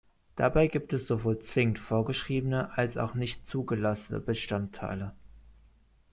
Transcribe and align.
Dabei 0.35 0.65
gibt 0.65 0.93
es 0.93 1.05
sowohl 1.05 1.37
zwingend 1.37 1.77
vorgeschriebene 1.77 2.75
als 2.75 2.97
auch 2.97 3.13
nicht 3.13 3.45
zugelassene 3.45 4.19
Bestandteile. 4.19 5.13